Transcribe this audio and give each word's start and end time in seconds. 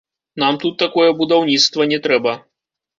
Нам 0.43 0.57
тут 0.63 0.79
такое 0.85 1.05
будаўніцтва 1.21 1.91
не 1.95 2.05
трэба. 2.09 2.39